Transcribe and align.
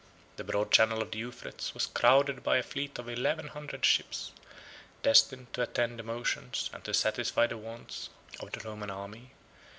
The 0.37 0.43
broad 0.43 0.71
channel 0.71 1.03
of 1.03 1.11
the 1.11 1.19
Euphrates 1.19 1.69
41 1.69 1.73
was 1.75 1.85
crowded 1.85 2.43
by 2.43 2.57
a 2.57 2.63
fleet 2.63 2.97
of 2.97 3.07
eleven 3.07 3.49
hundred 3.49 3.85
ships, 3.85 4.31
destined 5.03 5.53
to 5.53 5.61
attend 5.61 5.99
the 5.99 6.03
motions, 6.03 6.71
and 6.73 6.83
to 6.85 6.93
satisfy 6.95 7.45
the 7.45 7.59
wants, 7.59 8.09
of 8.39 8.51
the 8.51 8.67
Roman 8.67 8.89
army. 8.89 9.29